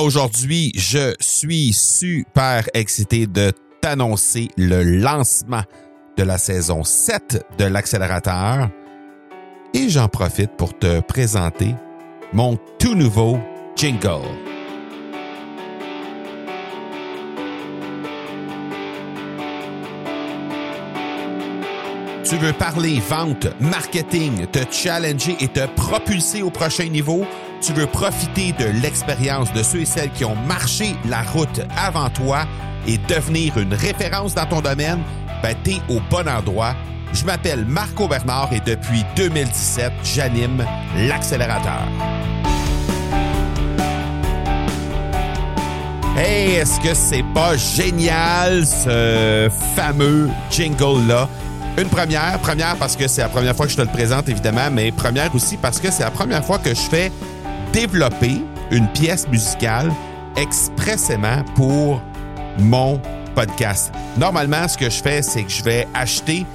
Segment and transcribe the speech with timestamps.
[0.00, 5.62] Aujourd'hui, je suis super excité de t'annoncer le lancement
[6.16, 8.70] de la saison 7 de l'accélérateur
[9.72, 11.76] et j'en profite pour te présenter
[12.32, 13.38] mon tout nouveau
[13.76, 14.26] jingle.
[22.24, 27.24] Tu veux parler vente, marketing, te challenger et te propulser au prochain niveau?
[27.64, 32.10] Tu veux profiter de l'expérience de ceux et celles qui ont marché la route avant
[32.10, 32.44] toi
[32.86, 34.98] et devenir une référence dans ton domaine?
[35.42, 36.74] Ben, t'es au bon endroit.
[37.14, 40.62] Je m'appelle Marco Bernard et depuis 2017, j'anime
[41.08, 41.88] l'accélérateur.
[46.18, 51.30] Hey, est-ce que c'est pas génial ce fameux jingle-là?
[51.78, 54.70] Une première, première parce que c'est la première fois que je te le présente évidemment,
[54.70, 57.10] mais première aussi parce que c'est la première fois que je fais
[57.74, 59.92] développer une pièce musicale
[60.36, 62.00] expressément pour
[62.60, 63.02] mon
[63.34, 63.92] podcast.
[64.16, 66.46] Normalement, ce que je fais, c'est que je vais acheter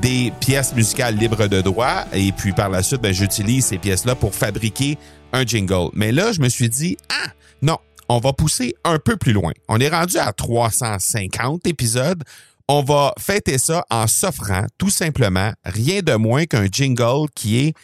[0.00, 4.14] des pièces musicales libres de droit et puis par la suite, ben, j'utilise ces pièces-là
[4.14, 4.96] pour fabriquer
[5.34, 5.90] un jingle.
[5.92, 7.28] Mais là, je me suis dit, ah,
[7.60, 7.76] non,
[8.08, 9.52] on va pousser un peu plus loin.
[9.68, 12.24] On est rendu à 350 épisodes
[12.68, 17.74] on va fêter ça en s'offrant tout simplement rien de moins qu'un jingle qui est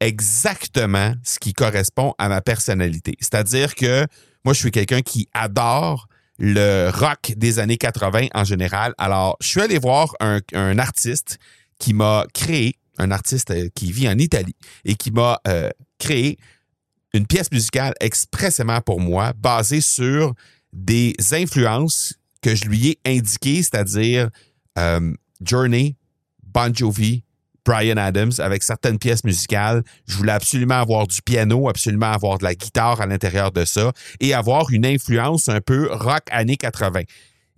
[0.00, 3.16] exactement ce qui correspond à ma personnalité.
[3.20, 4.06] C'est-à-dire que
[4.44, 8.94] moi, je suis quelqu'un qui adore le rock des années 80 en général.
[8.98, 11.38] Alors, je suis allé voir un, artiste
[11.78, 16.38] qui m'a créé, un artiste euh, qui vit en Italie et qui m'a euh, créé
[17.12, 20.34] une pièce musicale expressément pour moi, basée sur
[20.72, 24.30] des influences que je lui ai indiqué, c'est-à-dire
[24.78, 25.96] euh, Journey,
[26.42, 27.24] Bon Jovi,
[27.68, 29.82] Brian Adams, avec certaines pièces musicales.
[30.06, 33.92] Je voulais absolument avoir du piano, absolument avoir de la guitare à l'intérieur de ça
[34.20, 37.02] et avoir une influence un peu rock années 80.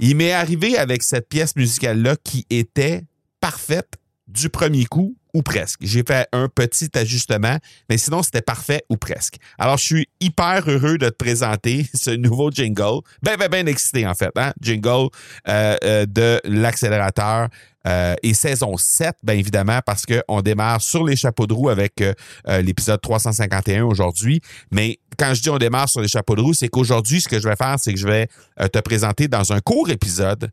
[0.01, 3.03] Il m'est arrivé avec cette pièce musicale-là qui était
[3.39, 5.81] parfaite du premier coup ou presque.
[5.83, 7.57] J'ai fait un petit ajustement,
[7.89, 9.37] mais sinon, c'était parfait ou presque.
[9.59, 13.01] Alors, je suis hyper heureux de te présenter ce nouveau jingle.
[13.23, 14.53] Ben, ben, ben excité, en fait, hein?
[14.61, 15.09] Jingle
[15.49, 17.49] euh, euh, de l'accélérateur.
[17.87, 22.05] Euh, et saison 7, bien évidemment, parce qu'on démarre sur les chapeaux de roue avec
[22.47, 24.43] l'épisode 351 aujourd'hui.
[24.71, 27.41] Mais quand je dis on démarre sur les chapeaux de roue, c'est qu'aujourd'hui, ce que
[27.41, 28.29] je vais faire, c'est que je vais
[28.71, 30.51] te présenter dans un court épisode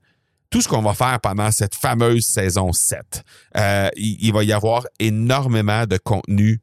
[0.50, 3.24] tout ce qu'on va faire pendant cette fameuse saison 7.
[3.58, 6.60] Euh, il, va y avoir énormément de contenu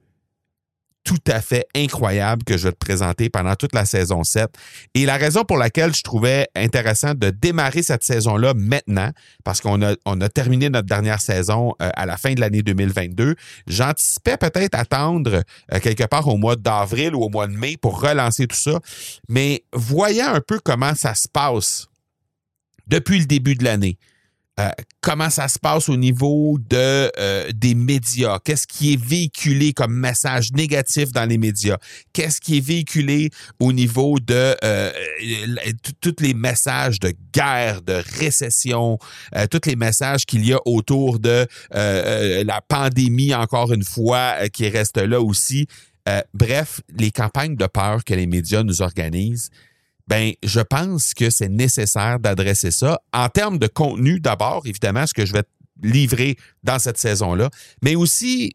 [1.05, 4.49] tout à fait incroyable que je vais te présenter pendant toute la saison 7.
[4.95, 9.11] Et la raison pour laquelle je trouvais intéressant de démarrer cette saison-là maintenant,
[9.45, 12.63] parce qu'on a, on a terminé notre dernière saison euh, à la fin de l'année
[12.63, 13.35] 2022,
[13.67, 15.43] j'anticipais peut-être attendre
[15.75, 18.81] euh, quelque part au mois d'avril ou au mois de mai pour relancer tout ça.
[19.29, 21.87] Mais voyant un peu comment ça se passe
[22.87, 23.99] depuis le début de l'année.
[24.61, 28.39] Euh, comment ça se passe au niveau de euh, des médias?
[28.45, 31.77] Qu'est-ce qui est véhiculé comme message négatif dans les médias?
[32.13, 34.93] Qu'est-ce qui est véhiculé au niveau de euh,
[36.01, 38.99] tous les messages de guerre, de récession,
[39.51, 44.99] tous les messages qu'il y a autour de la pandémie encore une fois qui reste
[44.99, 45.67] là aussi.
[46.33, 49.51] bref, les campagnes de peur que les médias nous organisent
[50.07, 53.01] ben, je pense que c'est nécessaire d'adresser ça.
[53.13, 55.45] En termes de contenu d'abord, évidemment, ce que je vais
[55.83, 57.51] livrer dans cette saison-là,
[57.83, 58.53] mais aussi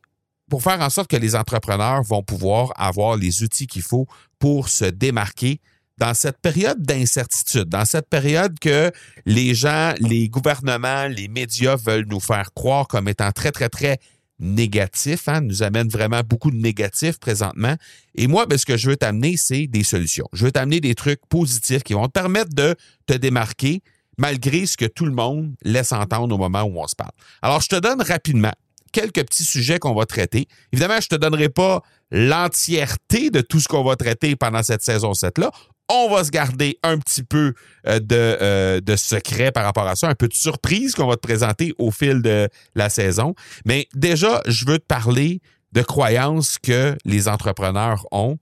[0.50, 4.08] pour faire en sorte que les entrepreneurs vont pouvoir avoir les outils qu'il faut
[4.40, 5.62] pour se démarquer
[5.98, 8.92] dans cette période d'incertitude, dans cette période que
[9.26, 14.00] les gens, les gouvernements, les médias veulent nous faire croire comme étant très, très, très
[14.40, 17.76] négatif, hein, nous amène vraiment beaucoup de négatifs présentement.
[18.16, 20.28] Et moi, ben, ce que je veux t'amener, c'est des solutions.
[20.34, 23.82] Je veux t'amener des trucs positifs qui vont te permettre de te démarquer
[24.18, 27.12] malgré ce que tout le monde laisse entendre au moment où on se parle.
[27.42, 28.54] Alors, je te donne rapidement
[28.92, 30.48] quelques petits sujets qu'on va traiter.
[30.74, 34.82] Évidemment, je ne te donnerai pas l'entièreté de tout ce qu'on va traiter pendant cette
[34.82, 35.52] saison 7-là
[35.90, 37.54] on va se garder un petit peu
[37.88, 41.16] euh, de, euh, de, secret par rapport à ça, un peu de surprise qu'on va
[41.16, 43.34] te présenter au fil de la saison.
[43.66, 45.42] Mais déjà, je veux te parler
[45.72, 48.38] de croyances que les entrepreneurs ont,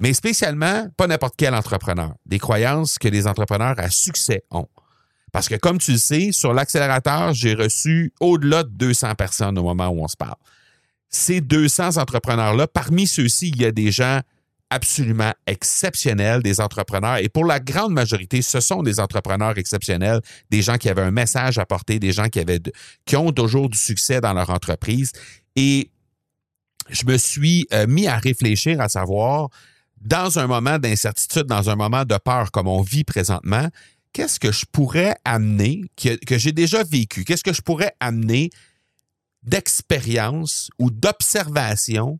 [0.00, 4.68] mais spécialement pas n'importe quel entrepreneur, des croyances que les entrepreneurs à succès ont.
[5.32, 9.62] Parce que comme tu le sais, sur l'accélérateur, j'ai reçu au-delà de 200 personnes au
[9.62, 10.36] moment où on se parle.
[11.08, 14.20] Ces 200 entrepreneurs-là, parmi ceux-ci, il y a des gens
[14.72, 17.18] absolument exceptionnels, des entrepreneurs.
[17.18, 21.10] Et pour la grande majorité, ce sont des entrepreneurs exceptionnels, des gens qui avaient un
[21.10, 22.60] message à porter, des gens qui, avaient
[23.04, 25.12] qui ont toujours du succès dans leur entreprise.
[25.56, 25.90] Et
[26.88, 29.50] je me suis euh, mis à réfléchir à savoir
[30.00, 33.68] dans un moment d'incertitude, dans un moment de peur comme on vit présentement,
[34.14, 38.48] qu'est-ce que je pourrais amener, que j'ai déjà vécu, qu'est-ce que je pourrais amener
[39.42, 42.18] d'expérience ou d'observation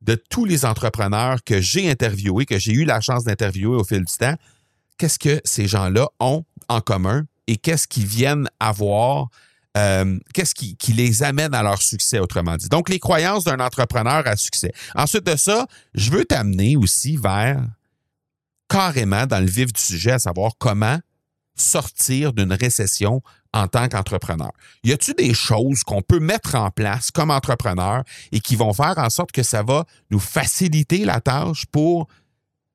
[0.00, 4.04] de tous les entrepreneurs que j'ai interviewés, que j'ai eu la chance d'interviewer au fil
[4.04, 4.34] du temps,
[4.96, 9.28] qu'est-ce que ces gens-là ont en commun et qu'est-ce qu'ils viennent avoir,
[9.76, 12.68] euh, qu'est-ce qui, qui, les amène à leur succès, autrement dit.
[12.68, 14.72] Donc, les croyances d'un entrepreneur à succès.
[14.94, 17.62] Ensuite de ça, je veux t'amener aussi vers
[18.68, 20.98] carrément dans le vif du sujet, à savoir comment
[21.56, 23.22] sortir d'une récession
[23.52, 24.52] en tant qu'entrepreneur.
[24.84, 28.02] Y a-t-il des choses qu'on peut mettre en place comme entrepreneur
[28.32, 32.08] et qui vont faire en sorte que ça va nous faciliter la tâche pour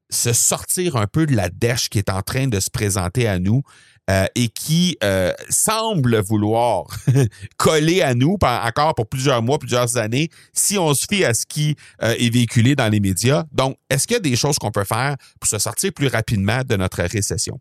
[0.09, 3.39] se sortir un peu de la dèche qui est en train de se présenter à
[3.39, 3.63] nous
[4.09, 6.87] euh, et qui euh, semble vouloir
[7.57, 11.45] coller à nous encore pour plusieurs mois, plusieurs années, si on se fie à ce
[11.45, 13.45] qui euh, est véhiculé dans les médias?
[13.53, 16.61] Donc, est-ce qu'il y a des choses qu'on peut faire pour se sortir plus rapidement
[16.67, 17.59] de notre récession?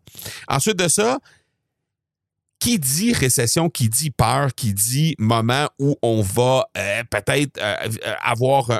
[0.49, 1.19] Ensuite de ça,
[2.63, 7.75] qui dit récession, qui dit peur, qui dit moment où on va euh, peut-être euh,
[8.07, 8.71] euh, avoir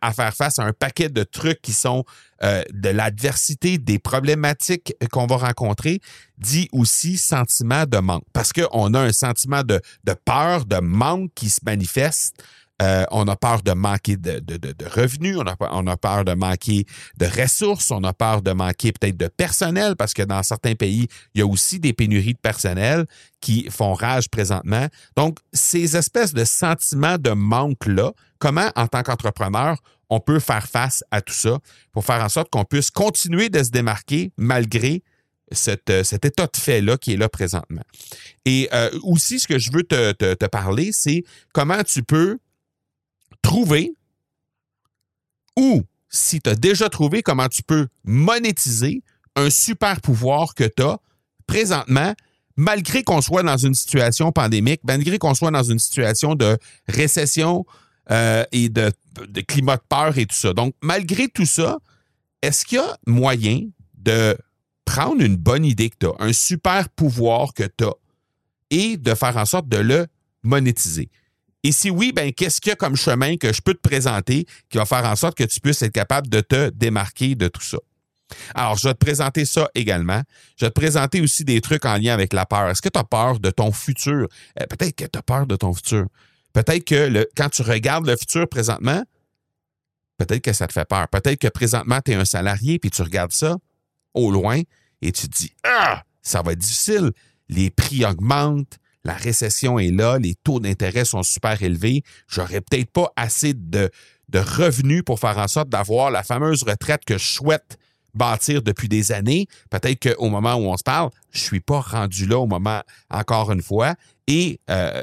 [0.00, 2.04] à faire face à un paquet de trucs qui sont
[2.40, 6.00] de l'adversité, des problématiques qu'on va rencontrer,
[6.38, 8.24] dit aussi sentiment de manque.
[8.32, 12.42] Parce qu'on a un sentiment de, de peur, de manque qui se manifeste
[12.82, 14.42] euh, on a peur de manquer de,
[14.88, 16.84] revenus, on a, on peur de manquer
[17.16, 21.06] de ressources, on a peur de manquer peut-être de personnel parce que dans certains pays,
[21.34, 23.06] il y a aussi des pénuries de personnel
[23.40, 24.88] qui font rage présentement.
[25.16, 29.76] Donc, ces espèces de sentiments de manque-là, comment en tant qu'entrepreneur,
[30.10, 31.58] on peut faire face à tout ça
[31.92, 35.04] pour faire en sorte qu'on puisse continuer de se démarquer malgré
[35.52, 37.82] cet état de fait-là qui est là présentement?
[38.44, 42.38] Et euh, aussi, ce que je veux te parler, c'est comment tu peux
[43.42, 43.94] trouver
[45.56, 49.02] ou si tu as déjà trouvé comment tu peux monétiser
[49.36, 50.98] un super pouvoir que tu as
[51.46, 52.14] présentement,
[52.56, 56.58] malgré qu'on soit dans une situation pandémique, malgré qu'on soit dans une situation de
[56.88, 57.64] récession
[58.10, 58.92] euh, et de,
[59.46, 60.52] climat de peur et tout ça.
[60.52, 61.78] Donc, malgré tout ça,
[62.42, 64.36] est-ce qu'il y a moyen de
[64.84, 67.94] prendre une bonne idée que tu as, un super pouvoir que tu as,
[68.70, 70.06] et de faire en sorte de le
[70.42, 71.08] monétiser?
[71.64, 74.46] Et si oui, ben qu'est-ce qu'il y a comme chemin que je peux te présenter
[74.68, 77.62] qui va faire en sorte que tu puisses être capable de te démarquer de tout
[77.62, 77.78] ça?
[78.54, 80.22] Alors, je vais te présenter ça également.
[80.56, 82.68] Je vais te présenter aussi des trucs en lien avec la peur.
[82.68, 84.26] Est-ce que tu as peur de ton futur?
[84.56, 86.06] Peut-être que tu as peur de ton futur.
[86.52, 89.02] Peut-être que quand tu regardes le futur présentement,
[90.18, 91.08] peut-être que ça te fait peur.
[91.08, 93.56] Peut-être que présentement, tu es un salarié puis tu regardes ça
[94.14, 94.60] au loin
[95.00, 97.12] et tu te dis Ah, ça va être difficile.
[97.48, 102.90] Les prix augmentent, la récession est là, les taux d'intérêt sont super élevés, j'aurais peut-être
[102.90, 103.90] pas assez de,
[104.34, 107.78] revenus pour faire en sorte d'avoir la fameuse retraite que je souhaite
[108.14, 109.46] bâtir depuis des années.
[109.70, 113.52] Peut-être qu'au moment où on se parle, je suis pas rendu là au moment, encore
[113.52, 113.94] une fois.
[114.26, 115.02] Et euh,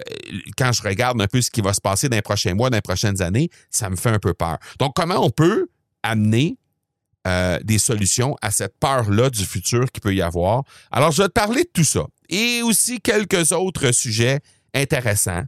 [0.57, 2.77] quand je regarde un peu ce qui va se passer dans les prochains mois, dans
[2.77, 4.57] les prochaines années, ça me fait un peu peur.
[4.79, 5.67] Donc, comment on peut
[6.01, 6.57] amener
[7.27, 10.63] euh, des solutions à cette peur-là du futur qu'il peut y avoir?
[10.91, 14.39] Alors, je vais te parler de tout ça et aussi quelques autres sujets
[14.73, 15.43] intéressants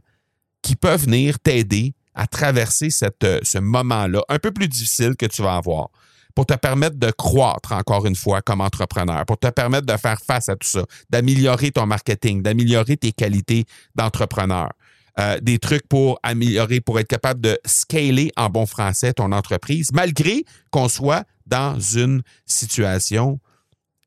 [0.62, 2.88] qui peuvent venir t'aider à traverser
[3.24, 5.88] euh, ce moment-là un peu plus difficile que tu vas avoir
[6.34, 10.20] pour te permettre de croître encore une fois comme entrepreneur, pour te permettre de faire
[10.20, 13.64] face à tout ça, d'améliorer ton marketing, d'améliorer tes qualités
[13.94, 14.70] d'entrepreneur.
[15.18, 19.90] Euh, des trucs pour améliorer, pour être capable de scaler en bon français ton entreprise,
[19.92, 23.38] malgré qu'on soit dans une situation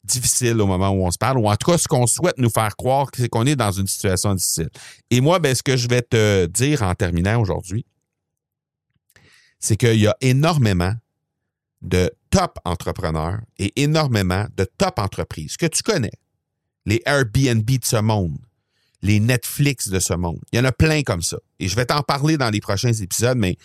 [0.05, 2.50] difficile au moment où on se parle, ou en tout cas, ce qu'on souhaite nous
[2.50, 4.69] faire croire, c'est qu'on est dans une situation difficile.
[5.09, 7.85] Et moi, ben, ce que je vais te dire en terminant aujourd'hui,
[9.59, 10.93] c'est qu'il y a énormément
[11.81, 16.12] de top entrepreneurs et énormément de top entreprises que tu connais.
[16.85, 18.38] Les Airbnb de ce monde,
[19.01, 20.39] les Netflix de ce monde.
[20.51, 21.38] Il y en a plein comme ça.
[21.59, 23.57] Et je vais t'en parler dans les prochains épisodes, mais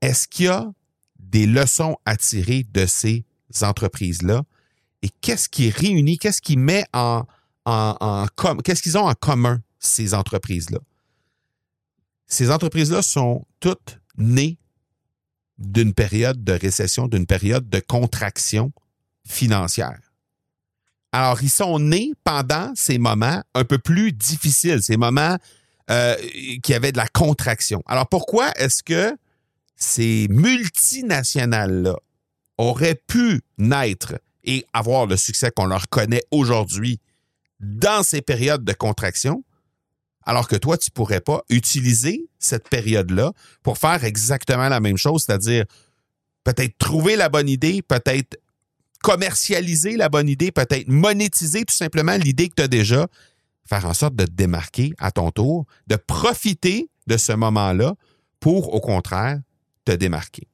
[0.00, 0.70] est-ce qu'il y a
[1.18, 3.24] des leçons à tirer de ces
[3.62, 4.42] entreprises-là?
[5.02, 7.24] Et qu'est-ce qui réunit, qu'est-ce qui met en,
[8.64, 10.78] qu'est-ce qu'ils ont en commun, ces entreprises-là?
[12.26, 14.58] Ces entreprises-là sont toutes nées
[15.58, 18.72] d'une période de récession, d'une période de contraction
[19.26, 20.00] financière.
[21.12, 25.36] Alors, ils sont nés pendant ces moments un peu plus difficiles, ces moments
[25.90, 26.14] euh,
[26.62, 27.82] qui avaient de la contraction.
[27.86, 29.16] Alors, pourquoi est-ce que
[29.74, 31.96] ces multinationales-là
[32.58, 34.14] auraient pu naître
[34.50, 36.98] et avoir le succès qu'on leur connaît aujourd'hui
[37.60, 39.44] dans ces périodes de contraction,
[40.26, 44.96] alors que toi, tu ne pourrais pas utiliser cette période-là pour faire exactement la même
[44.96, 45.66] chose, c'est-à-dire
[46.42, 48.40] peut-être trouver la bonne idée, peut-être
[49.02, 53.06] commercialiser la bonne idée, peut-être monétiser tout simplement l'idée que tu as déjà,
[53.64, 57.94] faire en sorte de te démarquer à ton tour, de profiter de ce moment-là
[58.40, 59.38] pour, au contraire,
[59.84, 60.48] te démarquer.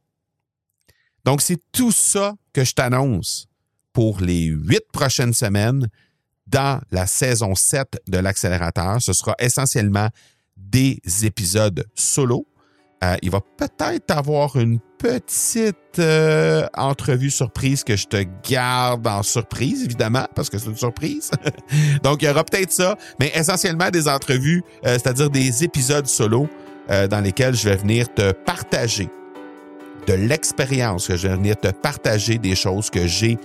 [1.24, 3.48] Donc, c'est tout ça que je t'annonce
[3.96, 5.88] pour les huit prochaines semaines
[6.46, 9.00] dans la saison 7 de l'accélérateur.
[9.00, 10.10] Ce sera essentiellement
[10.54, 12.46] des épisodes solo.
[13.02, 19.22] Euh, il va peut-être avoir une petite euh, entrevue surprise que je te garde en
[19.22, 21.30] surprise, évidemment, parce que c'est une surprise.
[22.02, 26.50] Donc, il y aura peut-être ça, mais essentiellement des entrevues, euh, c'est-à-dire des épisodes solo
[27.10, 29.08] dans lesquels je vais venir te partager
[30.06, 33.36] de l'expérience, que je vais venir te partager des choses que j'ai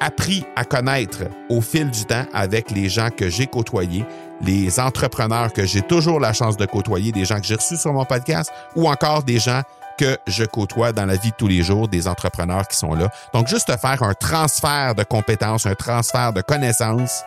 [0.00, 4.04] appris à connaître au fil du temps avec les gens que j'ai côtoyés,
[4.40, 7.92] les entrepreneurs que j'ai toujours la chance de côtoyer, des gens que j'ai reçus sur
[7.92, 9.62] mon podcast ou encore des gens
[9.98, 13.10] que je côtoie dans la vie de tous les jours, des entrepreneurs qui sont là.
[13.34, 17.22] Donc, juste faire un transfert de compétences, un transfert de connaissances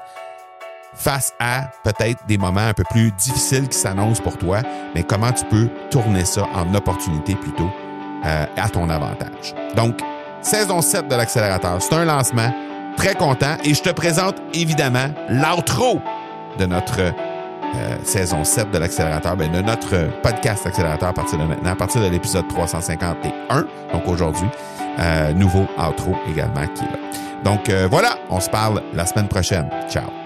[0.96, 4.62] face à peut-être des moments un peu plus difficiles qui s'annoncent pour toi,
[4.96, 7.70] mais comment tu peux tourner ça en opportunité plutôt
[8.26, 9.54] euh, à ton avantage.
[9.76, 10.00] Donc,
[10.44, 11.82] saison 7 de l'accélérateur.
[11.82, 12.52] C'est un lancement.
[12.98, 13.58] Très content.
[13.64, 16.00] Et je te présente évidemment l'outro
[16.60, 21.44] de notre euh, saison 7 de l'accélérateur, ben, de notre podcast accélérateur à partir de
[21.44, 24.48] maintenant, à partir de l'épisode 351, donc aujourd'hui.
[25.00, 27.00] Euh, nouveau outro également qui est là.
[27.44, 29.68] Donc euh, voilà, on se parle la semaine prochaine.
[29.90, 30.23] Ciao.